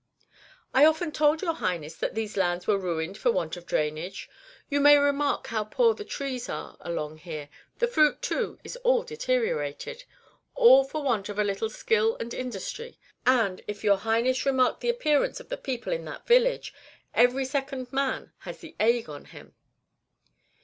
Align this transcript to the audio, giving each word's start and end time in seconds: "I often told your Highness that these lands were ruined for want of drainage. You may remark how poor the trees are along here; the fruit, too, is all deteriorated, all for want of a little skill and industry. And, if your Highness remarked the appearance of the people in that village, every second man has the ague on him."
"I 0.73 0.83
often 0.83 1.11
told 1.11 1.43
your 1.43 1.53
Highness 1.53 1.95
that 1.97 2.15
these 2.15 2.35
lands 2.35 2.65
were 2.65 2.79
ruined 2.79 3.19
for 3.19 3.31
want 3.31 3.55
of 3.55 3.67
drainage. 3.67 4.27
You 4.67 4.79
may 4.79 4.97
remark 4.97 5.45
how 5.45 5.63
poor 5.65 5.93
the 5.93 6.03
trees 6.03 6.49
are 6.49 6.75
along 6.81 7.17
here; 7.17 7.49
the 7.77 7.85
fruit, 7.87 8.19
too, 8.19 8.57
is 8.63 8.75
all 8.77 9.03
deteriorated, 9.03 10.05
all 10.55 10.83
for 10.85 11.03
want 11.03 11.29
of 11.29 11.37
a 11.37 11.43
little 11.43 11.69
skill 11.69 12.15
and 12.19 12.33
industry. 12.33 12.97
And, 13.27 13.61
if 13.67 13.83
your 13.83 13.97
Highness 13.97 14.43
remarked 14.43 14.81
the 14.81 14.89
appearance 14.89 15.39
of 15.39 15.49
the 15.49 15.55
people 15.57 15.93
in 15.93 16.03
that 16.05 16.25
village, 16.25 16.73
every 17.13 17.45
second 17.45 17.93
man 17.93 18.31
has 18.39 18.57
the 18.57 18.75
ague 18.79 19.07
on 19.07 19.25
him." 19.25 19.53